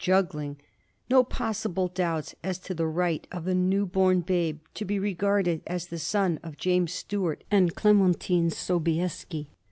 t 0.01 0.05
juggling, 0.07 0.57
no 1.11 1.23
possible 1.23 1.87
doubts 1.87 2.33
as 2.43 2.57
to 2.57 2.73
the 2.73 2.87
right 2.87 3.27
of 3.31 3.45
the 3.45 3.53
new 3.53 3.85
born 3.85 4.19
babe 4.19 4.59
to 4.73 4.83
be 4.83 4.97
regarded 4.97 5.61
as 5.67 5.85
the 5.89 5.99
son 5.99 6.39
of 6.41 6.57
James 6.57 6.91
Stuart 6.91 7.43
and 7.51 7.69
of 7.69 7.75
Clementine 7.75 8.49
Sobieski. 8.49 9.47